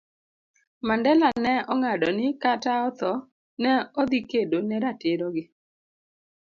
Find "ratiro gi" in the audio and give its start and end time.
4.83-5.43